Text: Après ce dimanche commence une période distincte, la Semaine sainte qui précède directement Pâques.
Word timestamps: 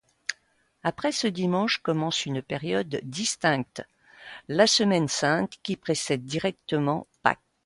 Après 0.81 1.11
ce 1.11 1.27
dimanche 1.27 1.77
commence 1.77 2.25
une 2.25 2.41
période 2.41 3.01
distincte, 3.03 3.83
la 4.47 4.65
Semaine 4.65 5.07
sainte 5.07 5.59
qui 5.61 5.75
précède 5.75 6.25
directement 6.25 7.05
Pâques. 7.21 7.37